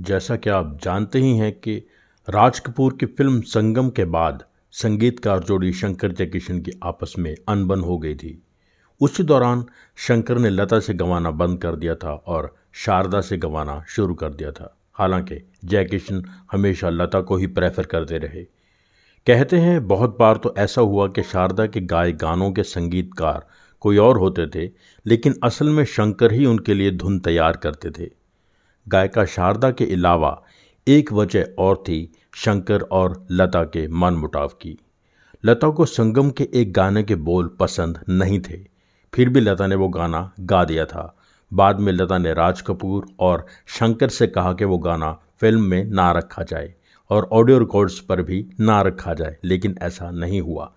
जैसा 0.00 0.36
कि 0.36 0.50
आप 0.50 0.78
जानते 0.82 1.18
ही 1.18 1.36
हैं 1.36 1.52
कि 1.52 1.76
राज 2.30 2.58
कपूर 2.60 2.96
की 3.00 3.06
फ़िल्म 3.06 3.40
संगम 3.40 3.88
के 3.88 4.04
बाद 4.04 4.44
संगीतकार 4.72 5.40
जोड़ी 5.40 5.72
शंकर 5.72 6.12
जयकिशन 6.12 6.60
की 6.60 6.70
आपस 6.82 7.14
में 7.18 7.36
अनबन 7.48 7.80
हो 7.80 7.98
गई 7.98 8.14
थी। 8.14 8.42
उसी 9.00 9.22
दौरान 9.22 9.64
शंकर 9.96 10.38
ने 10.38 10.50
लता 10.50 10.80
से 10.80 10.94
गंवाना 10.94 11.30
बंद 11.30 11.62
कर 11.62 11.76
दिया 11.76 11.94
था 11.94 12.12
और 12.12 12.54
शारदा 12.72 13.20
से 13.20 13.36
गंवाना 13.36 13.84
शुरू 13.88 14.14
कर 14.14 14.34
दिया 14.34 14.52
था। 14.52 14.76
हालाँकि 14.92 15.50
जयकिशन 15.64 16.24
हमेशा 16.52 16.90
लता 16.90 17.20
को 17.20 17.36
ही 17.36 17.46
प्रेफर 17.46 17.82
करते 17.82 18.18
रहे। 18.18 18.44
कहते 19.26 19.58
हैं, 19.58 19.86
बहुत 19.86 20.16
बार 20.18 20.36
तो 20.36 20.54
ऐसा 20.58 20.80
हुआ 20.80 21.08
कि 21.08 21.22
शारदा 21.22 21.66
के 21.66 21.80
गाय 21.80 22.12
गानों 22.12 22.52
के 22.52 22.62
संगीतकार 22.62 23.46
कोई 23.80 23.96
और 23.96 24.18
होते 24.18 24.46
थे, 24.46 24.70
लेकिन 25.06 25.34
असल 25.44 25.68
में 25.68 25.84
शंकर 25.84 26.32
ही 26.32 26.46
उनके 26.46 26.74
लिए 26.74 26.90
धुन 26.90 27.18
तैयार 27.18 27.56
करते 27.56 27.90
थे। 27.90 28.23
गायिका 28.88 29.24
शारदा 29.24 29.70
के 29.70 29.84
अलावा 29.84 30.42
एक 30.86 31.12
वजह 31.12 31.44
और 31.58 31.76
थी 31.76 32.12
शंकर 32.34 32.80
और 32.80 33.26
लता 33.30 33.64
के 33.64 33.88
मन 33.88 34.14
मुटाव 34.14 34.48
की। 34.48 34.78
लता 35.44 35.68
को 35.68 35.84
संगम 35.84 36.30
के 36.30 36.48
एक 36.54 36.72
गाने 36.72 37.02
के 37.02 37.14
बोल 37.14 37.56
पसंद 37.60 38.04
नहीं 38.08 38.40
थे। 38.40 38.58
फिर 39.12 39.28
भी 39.28 39.40
लता 39.40 39.66
ने 39.66 39.74
वो 39.74 39.88
गाना 39.88 40.32
गा 40.40 40.64
दिया 40.64 40.84
था। 40.84 41.16
बाद 41.52 41.80
में 41.80 41.92
लता 41.92 42.18
ने 42.18 42.34
राज 42.34 42.60
कपूर 42.60 43.06
और 43.20 43.46
शंकर 43.66 44.08
से 44.08 44.26
कहा 44.26 44.52
कि 44.52 44.64
वो 44.64 44.78
गाना 44.78 45.12
फ़िल्म 45.40 45.62
में 45.62 45.84
ना 45.84 46.12
रखा 46.12 46.42
जाए 46.42 46.74
और 47.10 47.28
ऑडियो 47.32 47.58
रिकॉर्ड्स 47.58 48.00
पर 48.00 48.22
भी 48.22 48.46
ना 48.60 48.80
रखा 48.82 49.14
जाए, 49.14 49.36
लेकिन 49.44 49.78
ऐसा 49.82 50.10
नहीं 50.10 50.40
हुआ। 50.40 50.72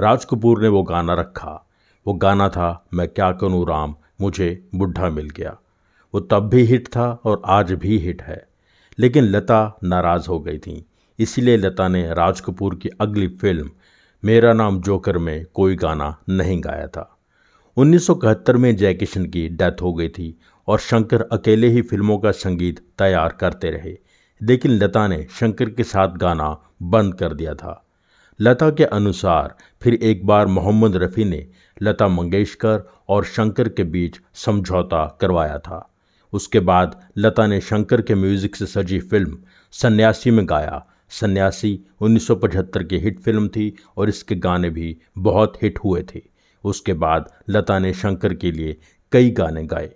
राज 0.00 0.24
कपूर 0.24 0.62
ने 0.62 0.68
वो 0.68 0.82
गाना 0.82 1.14
रखा। 1.14 1.66
वो 2.06 2.14
गाना 2.14 2.48
था, 2.48 2.86
मैं 2.94 3.08
क्या 3.08 3.32
करूँ 3.32 3.66
राम, 3.66 3.94
मुझे 4.20 4.68
बुढ़ा 4.74 5.10
मिल 5.10 5.30
गया। 5.30 5.56
वो 6.14 6.20
तब 6.20 6.48
भी 6.48 6.62
हिट 6.62 6.86
था 6.86 7.20
और 7.24 7.42
आज 7.46 7.72
भी 7.72 7.98
हिट 7.98 8.22
है। 8.22 8.48
लेकिन 8.98 9.24
लता 9.24 9.78
नाराज़ 9.84 10.28
हो 10.28 10.40
गई 10.40 10.58
थी। 10.58 10.86
इसीलिए 11.18 11.56
लता 11.56 11.88
ने 11.88 12.14
राज 12.14 12.40
कपूर 12.40 12.74
की 12.74 12.88
अगली 13.00 13.28
फ़िल्म, 13.28 13.70
मेरा 14.24 14.52
नाम 14.52 14.80
जोकर 14.80 15.18
में 15.18 15.46
कोई 15.54 15.76
गाना 15.76 16.16
नहीं 16.28 16.60
गाया 16.64 16.86
था। 16.86 17.18
1971 17.76 18.56
में 18.56 18.76
जयकिशन 18.76 19.26
की 19.26 19.48
डेथ 19.48 19.82
हो 19.82 19.94
गई 19.94 20.08
थी 20.08 20.40
और 20.68 20.78
शंकर 20.78 21.22
अकेले 21.22 21.68
ही 21.68 21.82
फ़िल्मों 21.82 22.18
का 22.18 22.30
संगीत 22.30 22.78
तैयार 22.98 23.28
करते 23.40 23.70
रहे। 23.70 23.98
लेकिन 24.42 24.70
लता 24.70 25.06
ने 25.06 25.26
शंकर 25.30 25.70
के 25.70 25.84
साथ 25.84 26.08
गाना 26.08 26.58
बंद 26.82 27.14
कर 27.14 27.34
दिया 27.34 27.54
था। 27.54 27.86
लता 28.40 28.70
के 28.70 28.84
अनुसार 28.84 29.54
फिर 29.82 29.94
एक 29.94 30.26
बार 30.26 30.46
मोहम्मद 30.46 30.96
रफ़ी 30.96 31.24
ने 31.24 31.48
लता 31.82 32.08
मंगेशकर 32.08 32.90
और 33.08 33.24
शंकर 33.24 33.68
के 33.68 33.84
बीच 33.84 34.20
समझौता 34.34 35.18
करवाया 35.20 35.58
था। 35.58 35.86
उसके 36.32 36.60
बाद 36.60 37.00
लता 37.18 37.46
ने 37.46 37.60
शंकर 37.60 38.02
के 38.02 38.14
म्यूज़िक 38.14 38.56
से 38.56 38.66
सजी 38.66 38.98
फ़िल्म 39.00 39.38
सन्यासी 39.72 40.30
में 40.30 40.48
गाया। 40.48 40.86
सन्यासी 41.08 41.84
1975 42.00 42.84
की 42.84 42.98
हिट 42.98 43.20
फ़िल्म 43.20 43.48
थी 43.48 43.76
और 43.96 44.08
इसके 44.08 44.34
गाने 44.34 44.70
भी 44.70 44.96
बहुत 45.18 45.62
हिट 45.62 45.78
हुए 45.78 46.04
थे। 46.14 46.22
उसके 46.64 46.92
बाद 46.92 47.30
लता 47.48 47.78
ने 47.78 47.94
शंकर 47.94 48.34
के 48.34 48.52
लिए 48.52 48.76
कई 49.12 49.30
गाने 49.30 49.64
गाए। 49.64 49.90